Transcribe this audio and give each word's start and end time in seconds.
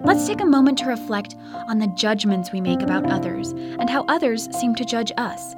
let's 0.00 0.26
take 0.26 0.40
a 0.40 0.46
moment 0.46 0.78
to 0.78 0.86
reflect 0.86 1.34
on 1.68 1.78
the 1.78 1.86
judgments 1.88 2.52
we 2.52 2.60
make 2.60 2.82
about 2.82 3.10
others 3.10 3.50
and 3.50 3.90
how 3.90 4.04
others 4.08 4.48
seem 4.56 4.74
to 4.76 4.84
judge 4.84 5.12
us. 5.16 5.54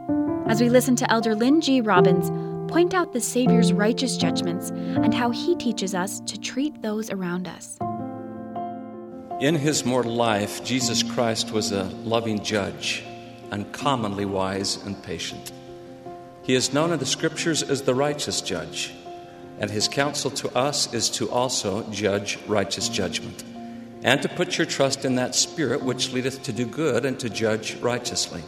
As 0.46 0.60
we 0.60 0.68
listen 0.68 0.96
to 0.96 1.10
Elder 1.10 1.34
Lynn 1.34 1.60
G. 1.60 1.80
Robbins 1.80 2.30
point 2.70 2.94
out 2.94 3.12
the 3.12 3.20
Savior's 3.20 3.72
righteous 3.72 4.16
judgments 4.16 4.70
and 4.70 5.12
how 5.12 5.30
he 5.30 5.56
teaches 5.56 5.94
us 5.94 6.20
to 6.20 6.38
treat 6.38 6.82
those 6.82 7.10
around 7.10 7.48
us. 7.48 7.78
In 9.40 9.54
his 9.54 9.84
mortal 9.84 10.14
life, 10.14 10.64
Jesus 10.64 11.02
Christ 11.02 11.50
was 11.50 11.72
a 11.72 11.84
loving 12.04 12.42
judge, 12.42 13.04
uncommonly 13.50 14.24
wise 14.24 14.84
and 14.84 15.02
patient. 15.02 15.52
He 16.42 16.54
is 16.54 16.72
known 16.72 16.92
in 16.92 16.98
the 16.98 17.06
scriptures 17.06 17.62
as 17.62 17.82
the 17.82 17.94
righteous 17.94 18.40
judge, 18.40 18.94
and 19.58 19.70
his 19.70 19.88
counsel 19.88 20.30
to 20.32 20.54
us 20.56 20.92
is 20.92 21.10
to 21.10 21.30
also 21.30 21.88
judge 21.90 22.38
righteous 22.46 22.88
judgment, 22.88 23.44
and 24.02 24.22
to 24.22 24.28
put 24.28 24.56
your 24.58 24.66
trust 24.66 25.04
in 25.04 25.16
that 25.16 25.34
Spirit 25.34 25.82
which 25.82 26.12
leadeth 26.12 26.42
to 26.44 26.52
do 26.52 26.66
good 26.66 27.04
and 27.04 27.18
to 27.20 27.28
judge 27.28 27.76
righteously. 27.76 28.42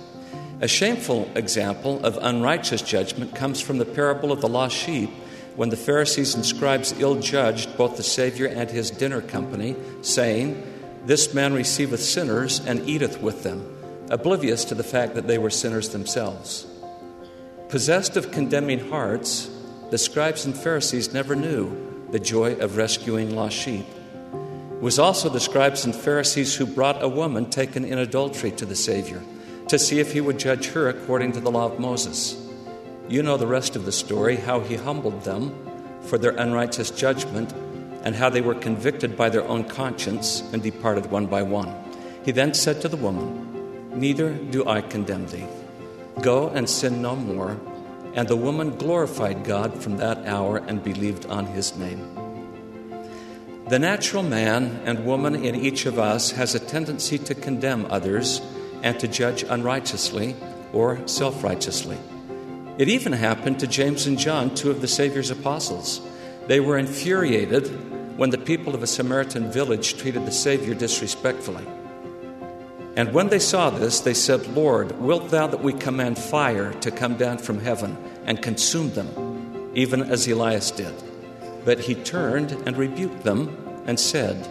A 0.60 0.68
shameful 0.68 1.30
example 1.34 2.04
of 2.04 2.18
unrighteous 2.22 2.82
judgment 2.82 3.34
comes 3.34 3.60
from 3.60 3.78
the 3.78 3.84
parable 3.84 4.30
of 4.30 4.40
the 4.40 4.48
lost 4.48 4.76
sheep 4.76 5.10
when 5.56 5.68
the 5.68 5.76
Pharisees 5.76 6.34
and 6.34 6.46
scribes 6.46 6.98
ill 6.98 7.20
judged 7.20 7.76
both 7.76 7.96
the 7.96 8.02
Savior 8.02 8.46
and 8.46 8.70
his 8.70 8.90
dinner 8.90 9.20
company, 9.20 9.76
saying, 10.00 10.62
This 11.04 11.34
man 11.34 11.52
receiveth 11.52 12.00
sinners 12.00 12.64
and 12.64 12.88
eateth 12.88 13.20
with 13.20 13.42
them, 13.42 13.76
oblivious 14.08 14.64
to 14.66 14.74
the 14.74 14.84
fact 14.84 15.14
that 15.14 15.26
they 15.26 15.38
were 15.38 15.50
sinners 15.50 15.90
themselves. 15.90 16.66
Possessed 17.68 18.16
of 18.16 18.30
condemning 18.30 18.88
hearts, 18.88 19.50
the 19.90 19.98
scribes 19.98 20.46
and 20.46 20.56
Pharisees 20.56 21.12
never 21.12 21.34
knew 21.36 22.06
the 22.10 22.20
joy 22.20 22.54
of 22.54 22.76
rescuing 22.76 23.34
lost 23.34 23.56
sheep. 23.56 23.86
Was 24.82 24.98
also 24.98 25.28
the 25.28 25.38
scribes 25.38 25.84
and 25.84 25.94
Pharisees 25.94 26.56
who 26.56 26.66
brought 26.66 27.04
a 27.04 27.08
woman 27.08 27.48
taken 27.48 27.84
in 27.84 27.98
adultery 27.98 28.50
to 28.50 28.66
the 28.66 28.74
Savior 28.74 29.22
to 29.68 29.78
see 29.78 30.00
if 30.00 30.12
he 30.12 30.20
would 30.20 30.40
judge 30.40 30.70
her 30.70 30.88
according 30.88 31.30
to 31.32 31.40
the 31.40 31.52
law 31.52 31.66
of 31.66 31.78
Moses. 31.78 32.36
You 33.08 33.22
know 33.22 33.36
the 33.36 33.46
rest 33.46 33.76
of 33.76 33.84
the 33.84 33.92
story 33.92 34.34
how 34.34 34.58
he 34.58 34.74
humbled 34.74 35.22
them 35.22 35.54
for 36.02 36.18
their 36.18 36.32
unrighteous 36.32 36.90
judgment 36.90 37.52
and 38.02 38.16
how 38.16 38.28
they 38.28 38.40
were 38.40 38.56
convicted 38.56 39.16
by 39.16 39.28
their 39.28 39.46
own 39.46 39.62
conscience 39.62 40.40
and 40.52 40.60
departed 40.60 41.12
one 41.12 41.26
by 41.26 41.42
one. 41.42 41.72
He 42.24 42.32
then 42.32 42.52
said 42.52 42.80
to 42.80 42.88
the 42.88 42.96
woman, 42.96 43.90
Neither 43.94 44.34
do 44.34 44.66
I 44.68 44.80
condemn 44.80 45.28
thee. 45.28 45.46
Go 46.22 46.48
and 46.48 46.68
sin 46.68 47.00
no 47.00 47.14
more. 47.14 47.56
And 48.14 48.26
the 48.26 48.36
woman 48.36 48.76
glorified 48.78 49.44
God 49.44 49.80
from 49.80 49.98
that 49.98 50.26
hour 50.26 50.56
and 50.56 50.82
believed 50.82 51.26
on 51.26 51.46
his 51.46 51.76
name. 51.76 52.21
The 53.72 53.78
natural 53.78 54.22
man 54.22 54.82
and 54.84 55.06
woman 55.06 55.34
in 55.34 55.54
each 55.54 55.86
of 55.86 55.98
us 55.98 56.32
has 56.32 56.54
a 56.54 56.60
tendency 56.60 57.16
to 57.16 57.34
condemn 57.34 57.86
others 57.88 58.42
and 58.82 59.00
to 59.00 59.08
judge 59.08 59.44
unrighteously 59.44 60.36
or 60.74 61.00
self 61.08 61.42
righteously. 61.42 61.96
It 62.76 62.90
even 62.90 63.14
happened 63.14 63.60
to 63.60 63.66
James 63.66 64.06
and 64.06 64.18
John, 64.18 64.54
two 64.54 64.70
of 64.70 64.82
the 64.82 64.88
Savior's 64.88 65.30
apostles. 65.30 66.02
They 66.48 66.60
were 66.60 66.76
infuriated 66.76 68.18
when 68.18 68.28
the 68.28 68.36
people 68.36 68.74
of 68.74 68.82
a 68.82 68.86
Samaritan 68.86 69.50
village 69.50 69.96
treated 69.96 70.26
the 70.26 70.32
Savior 70.32 70.74
disrespectfully. 70.74 71.66
And 72.94 73.14
when 73.14 73.28
they 73.28 73.38
saw 73.38 73.70
this, 73.70 74.00
they 74.00 74.12
said, 74.12 74.48
Lord, 74.48 75.00
wilt 75.00 75.30
thou 75.30 75.46
that 75.46 75.62
we 75.62 75.72
command 75.72 76.18
fire 76.18 76.74
to 76.80 76.90
come 76.90 77.16
down 77.16 77.38
from 77.38 77.58
heaven 77.58 77.96
and 78.26 78.42
consume 78.42 78.92
them, 78.92 79.72
even 79.74 80.02
as 80.02 80.28
Elias 80.28 80.70
did? 80.70 80.92
But 81.64 81.78
he 81.78 81.94
turned 81.94 82.52
and 82.66 82.76
rebuked 82.76 83.22
them 83.22 83.61
and 83.86 83.98
said, 83.98 84.48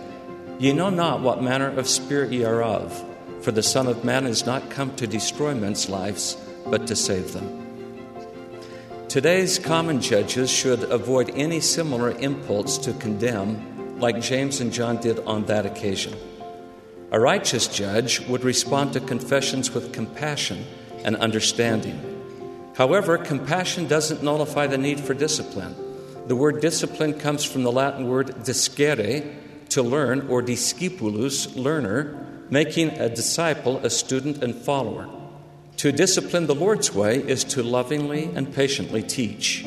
Ye 0.60 0.74
know 0.74 0.90
not 0.90 1.22
what 1.22 1.42
manner 1.42 1.70
of 1.70 1.88
spirit 1.88 2.32
ye 2.32 2.44
are 2.44 2.62
of, 2.62 3.04
for 3.42 3.52
the 3.52 3.64
Son 3.64 3.88
of 3.88 4.04
Man 4.04 4.26
is 4.26 4.46
not 4.46 4.70
come 4.70 4.96
to 4.96 5.08
destroy 5.08 5.56
men's 5.56 5.90
lives, 5.90 6.38
but 6.68 6.88
to 6.88 6.96
save 6.96 7.34
them. 7.34 7.62
Today's 9.10 9.60
common 9.60 10.00
judges 10.00 10.50
should 10.50 10.84
avoid 10.84 11.32
any 11.32 11.60
similar 11.60 12.12
impulse 12.12 12.78
to 12.78 12.94
condemn, 12.94 14.00
like 14.00 14.22
James 14.22 14.62
and 14.62 14.72
John 14.72 15.02
did 15.02 15.20
on 15.20 15.46
that 15.48 15.66
occasion. 15.66 16.16
A 17.12 17.20
righteous 17.20 17.68
judge 17.68 18.22
would 18.28 18.46
respond 18.46 18.94
to 18.94 19.02
confessions 19.02 19.72
with 19.72 19.92
compassion 19.92 20.66
and 21.04 21.18
understanding. 21.18 22.00
However, 22.76 23.18
compassion 23.18 23.88
doesn't 23.88 24.24
nullify 24.24 24.68
the 24.68 24.78
need 24.78 25.00
for 25.00 25.14
discipline. 25.14 25.76
The 26.28 26.36
word 26.36 26.62
discipline 26.62 27.20
comes 27.20 27.44
from 27.44 27.64
the 27.64 27.72
Latin 27.72 28.08
word 28.08 28.44
discere, 28.44 29.24
to 29.70 29.82
learn, 29.82 30.28
or 30.28 30.42
discipulus, 30.42 31.56
learner, 31.56 32.46
making 32.50 32.90
a 32.90 33.10
disciple 33.10 33.78
a 33.78 33.90
student 33.90 34.44
and 34.44 34.54
follower. 34.54 35.10
To 35.78 35.92
discipline 35.92 36.46
the 36.46 36.54
Lord's 36.54 36.94
way 36.94 37.18
is 37.18 37.44
to 37.46 37.64
lovingly 37.64 38.26
and 38.36 38.54
patiently 38.54 39.02
teach. 39.02 39.66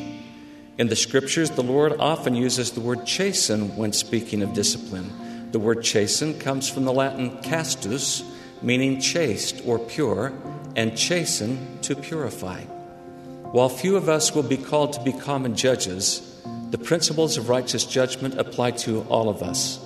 In 0.77 0.87
the 0.87 0.95
scriptures, 0.95 1.51
the 1.51 1.63
Lord 1.63 1.93
often 1.99 2.35
uses 2.35 2.71
the 2.71 2.81
word 2.81 3.05
chasten 3.05 3.75
when 3.75 3.91
speaking 3.91 4.41
of 4.41 4.53
discipline. 4.53 5.51
The 5.51 5.59
word 5.59 5.83
chasten 5.83 6.39
comes 6.39 6.69
from 6.69 6.85
the 6.85 6.93
Latin 6.93 7.41
castus, 7.41 8.23
meaning 8.61 9.01
chaste 9.01 9.61
or 9.65 9.79
pure, 9.79 10.33
and 10.75 10.97
chasten 10.97 11.79
to 11.81 11.95
purify. 11.95 12.61
While 12.61 13.69
few 13.69 13.95
of 13.95 14.09
us 14.09 14.35
will 14.35 14.43
be 14.43 14.57
called 14.57 14.93
to 14.93 15.03
be 15.03 15.13
common 15.13 15.55
judges, 15.55 16.34
the 16.75 16.83
principles 16.83 17.37
of 17.37 17.47
righteous 17.47 17.85
judgment 17.85 18.37
apply 18.37 18.69
to 18.69 18.99
all 19.03 19.29
of 19.29 19.41
us, 19.41 19.79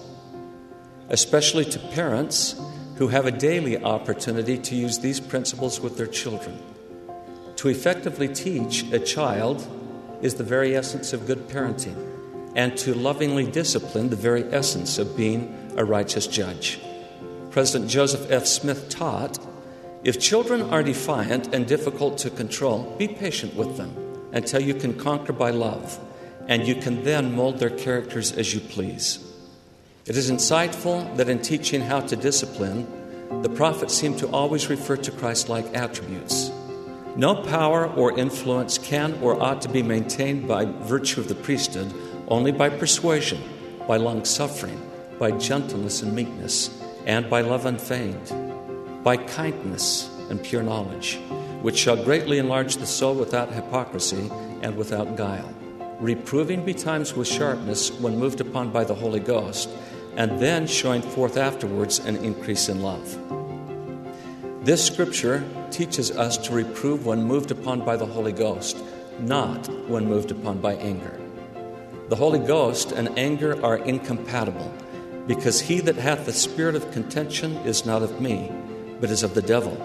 especially 1.09 1.63
to 1.63 1.77
parents 1.77 2.59
who 2.95 3.09
have 3.09 3.27
a 3.27 3.31
daily 3.31 3.77
opportunity 3.83 4.57
to 4.57 4.73
use 4.73 4.97
these 4.97 5.19
principles 5.19 5.79
with 5.79 5.97
their 5.97 6.07
children. 6.07 6.57
To 7.57 7.67
effectively 7.67 8.27
teach 8.27 8.91
a 8.91 8.97
child 8.97 9.67
is 10.23 10.33
the 10.33 10.43
very 10.43 10.75
essence 10.75 11.13
of 11.13 11.27
good 11.27 11.47
parenting, 11.47 11.95
and 12.55 12.75
to 12.79 12.95
lovingly 12.95 13.45
discipline 13.45 14.09
the 14.09 14.15
very 14.15 14.45
essence 14.45 14.97
of 14.97 15.15
being 15.15 15.71
a 15.77 15.85
righteous 15.85 16.25
judge. 16.25 16.79
President 17.51 17.91
Joseph 17.91 18.31
F. 18.31 18.47
Smith 18.47 18.89
taught 18.89 19.37
if 20.03 20.19
children 20.19 20.63
are 20.63 20.81
defiant 20.81 21.53
and 21.53 21.67
difficult 21.67 22.17
to 22.17 22.31
control, 22.31 22.95
be 22.97 23.07
patient 23.07 23.53
with 23.53 23.77
them 23.77 23.95
until 24.33 24.59
you 24.59 24.73
can 24.73 24.97
conquer 24.97 25.33
by 25.33 25.51
love, 25.51 25.99
and 26.49 26.67
you 26.67 26.73
can 26.73 27.03
then 27.03 27.35
mold 27.35 27.59
their 27.59 27.69
characters 27.69 28.31
as 28.31 28.53
you 28.53 28.59
please. 28.59 29.23
It 30.07 30.17
is 30.17 30.31
insightful 30.31 31.15
that 31.15 31.29
in 31.29 31.39
teaching 31.39 31.79
how 31.79 31.99
to 32.01 32.15
discipline, 32.15 32.87
the 33.43 33.49
prophets 33.49 33.93
seem 33.93 34.17
to 34.17 34.27
always 34.29 34.67
refer 34.67 34.97
to 34.97 35.11
Christ 35.11 35.47
like 35.47 35.71
attributes. 35.75 36.49
No 37.15 37.43
power 37.43 37.85
or 37.85 38.17
influence 38.17 38.79
can 38.79 39.13
or 39.21 39.39
ought 39.39 39.61
to 39.61 39.69
be 39.69 39.83
maintained 39.83 40.47
by 40.47 40.65
virtue 40.65 41.21
of 41.21 41.27
the 41.27 41.35
priesthood, 41.35 41.93
only 42.27 42.51
by 42.51 42.69
persuasion, 42.69 43.39
by 43.87 43.97
long 43.97 44.25
suffering, 44.25 44.81
by 45.19 45.29
gentleness 45.31 46.01
and 46.01 46.15
meekness, 46.15 46.71
and 47.05 47.29
by 47.29 47.41
love 47.41 47.67
unfeigned, 47.67 49.03
by 49.03 49.17
kindness 49.17 50.09
and 50.31 50.43
pure 50.43 50.63
knowledge, 50.63 51.19
which 51.61 51.77
shall 51.77 52.03
greatly 52.03 52.39
enlarge 52.39 52.77
the 52.77 52.87
soul 52.87 53.13
without 53.13 53.53
hypocrisy 53.53 54.31
and 54.63 54.75
without 54.75 55.15
guile, 55.15 55.53
reproving 55.99 56.63
betimes 56.63 57.13
with 57.13 57.27
sharpness 57.27 57.91
when 57.91 58.17
moved 58.17 58.39
upon 58.39 58.71
by 58.71 58.83
the 58.83 58.95
Holy 58.95 59.19
Ghost, 59.19 59.69
and 60.15 60.39
then 60.39 60.65
showing 60.65 61.01
forth 61.01 61.37
afterwards 61.37 61.99
an 61.99 62.15
increase 62.17 62.69
in 62.69 62.81
love. 62.81 63.17
This 64.65 64.85
scripture 64.85 65.43
teaches 65.71 66.11
us 66.11 66.37
to 66.37 66.53
reprove 66.53 67.05
when 67.05 67.23
moved 67.23 67.51
upon 67.51 67.85
by 67.85 67.95
the 67.95 68.05
Holy 68.05 68.31
Ghost, 68.31 68.77
not 69.19 69.67
when 69.87 70.05
moved 70.05 70.31
upon 70.31 70.59
by 70.59 70.75
anger. 70.75 71.19
The 72.07 72.15
Holy 72.15 72.39
Ghost 72.39 72.91
and 72.91 73.17
anger 73.19 73.63
are 73.63 73.77
incompatible, 73.77 74.73
because 75.27 75.61
he 75.61 75.79
that 75.81 75.95
hath 75.95 76.25
the 76.25 76.33
spirit 76.33 76.75
of 76.75 76.91
contention 76.91 77.55
is 77.57 77.85
not 77.85 78.01
of 78.01 78.19
me, 78.19 78.51
but 78.99 79.11
is 79.11 79.23
of 79.23 79.33
the 79.33 79.41
devil, 79.41 79.75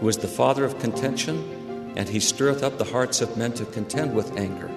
who 0.00 0.08
is 0.08 0.18
the 0.18 0.28
father 0.28 0.64
of 0.64 0.78
contention, 0.80 1.92
and 1.96 2.08
he 2.08 2.20
stirreth 2.20 2.62
up 2.62 2.78
the 2.78 2.84
hearts 2.84 3.20
of 3.20 3.36
men 3.36 3.52
to 3.52 3.64
contend 3.66 4.14
with 4.14 4.36
anger. 4.36 4.70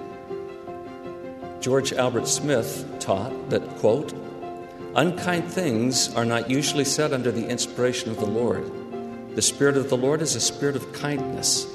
George 1.66 1.92
Albert 1.92 2.28
Smith 2.28 2.86
taught 3.00 3.50
that, 3.50 3.68
quote, 3.78 4.14
unkind 4.94 5.50
things 5.52 6.14
are 6.14 6.24
not 6.24 6.48
usually 6.48 6.84
said 6.84 7.12
under 7.12 7.32
the 7.32 7.44
inspiration 7.44 8.08
of 8.08 8.20
the 8.20 8.24
Lord. 8.24 8.70
The 9.34 9.42
Spirit 9.42 9.76
of 9.76 9.90
the 9.90 9.96
Lord 9.96 10.22
is 10.22 10.36
a 10.36 10.40
spirit 10.40 10.76
of 10.76 10.92
kindness, 10.92 11.66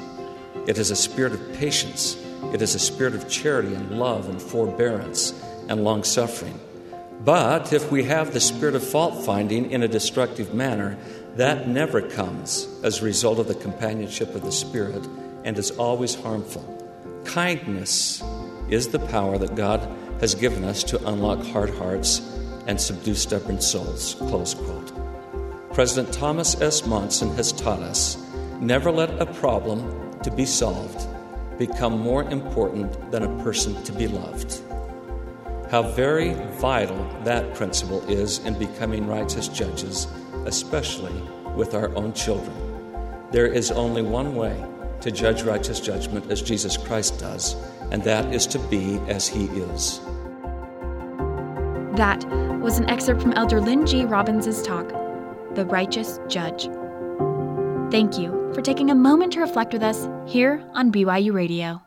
it 0.65 0.77
is 0.77 0.91
a 0.91 0.95
spirit 0.95 1.33
of 1.33 1.53
patience, 1.55 2.15
it 2.53 2.61
is 2.61 2.73
a 2.73 2.79
spirit 2.79 3.15
of 3.15 3.27
charity 3.27 3.73
and 3.73 3.99
love 3.99 4.29
and 4.29 4.41
forbearance 4.41 5.33
and 5.67 5.83
long 5.83 6.05
suffering. 6.05 6.57
But 7.25 7.73
if 7.73 7.91
we 7.91 8.05
have 8.05 8.31
the 8.31 8.39
spirit 8.39 8.75
of 8.75 8.87
fault 8.87 9.25
finding 9.25 9.71
in 9.71 9.83
a 9.83 9.89
destructive 9.89 10.53
manner, 10.53 10.97
that 11.35 11.67
never 11.67 12.01
comes 12.01 12.65
as 12.81 13.01
a 13.01 13.03
result 13.03 13.39
of 13.39 13.49
the 13.49 13.55
companionship 13.55 14.35
of 14.35 14.43
the 14.43 14.53
Spirit 14.53 15.05
and 15.43 15.57
is 15.57 15.71
always 15.71 16.15
harmful. 16.15 16.63
Kindness 17.25 18.23
is 18.71 18.87
the 18.87 18.99
power 18.99 19.37
that 19.37 19.55
God 19.55 19.79
has 20.21 20.33
given 20.33 20.63
us 20.63 20.83
to 20.85 21.07
unlock 21.07 21.45
hard 21.47 21.69
hearts 21.75 22.19
and 22.67 22.79
subdue 22.79 23.15
stubborn 23.15 23.59
souls. 23.61 24.15
Close 24.15 24.53
quote. 24.55 24.91
President 25.73 26.13
Thomas 26.13 26.59
S. 26.61 26.85
Monson 26.85 27.35
has 27.35 27.51
taught 27.51 27.81
us 27.81 28.17
never 28.59 28.91
let 28.91 29.21
a 29.21 29.25
problem 29.25 30.19
to 30.21 30.31
be 30.31 30.45
solved 30.45 31.07
become 31.57 31.99
more 31.99 32.23
important 32.23 33.11
than 33.11 33.23
a 33.23 33.43
person 33.43 33.81
to 33.83 33.91
be 33.91 34.07
loved. 34.07 34.61
How 35.69 35.83
very 35.83 36.33
vital 36.59 36.97
that 37.23 37.53
principle 37.55 38.01
is 38.09 38.39
in 38.39 38.57
becoming 38.57 39.07
righteous 39.07 39.47
judges, 39.47 40.07
especially 40.45 41.21
with 41.55 41.73
our 41.73 41.95
own 41.95 42.13
children. 42.13 42.55
There 43.31 43.47
is 43.47 43.71
only 43.71 44.01
one 44.01 44.35
way 44.35 44.63
to 45.01 45.11
judge 45.11 45.43
righteous 45.43 45.79
judgment 45.79 46.31
as 46.31 46.41
Jesus 46.41 46.77
Christ 46.77 47.19
does, 47.19 47.55
and 47.91 48.03
that 48.03 48.33
is 48.33 48.47
to 48.47 48.59
be 48.59 48.99
as 49.07 49.27
he 49.27 49.45
is. 49.45 49.99
That 51.97 52.23
was 52.61 52.77
an 52.77 52.89
excerpt 52.89 53.21
from 53.21 53.33
Elder 53.33 53.59
Lynn 53.59 53.85
G. 53.85 54.05
Robbins' 54.05 54.61
talk, 54.61 54.89
The 55.55 55.65
Righteous 55.65 56.19
Judge. 56.27 56.69
Thank 57.91 58.17
you 58.17 58.51
for 58.53 58.61
taking 58.61 58.89
a 58.89 58.95
moment 58.95 59.33
to 59.33 59.41
reflect 59.41 59.73
with 59.73 59.83
us 59.83 60.07
here 60.25 60.63
on 60.73 60.91
BYU 60.91 61.33
Radio. 61.33 61.81